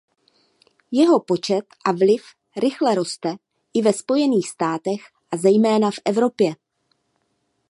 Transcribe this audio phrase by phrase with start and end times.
[0.97, 2.23] Jeho počet a vliv
[2.65, 3.35] rychle roste
[3.73, 6.53] i ve Spojených státech a zejména v Evropě.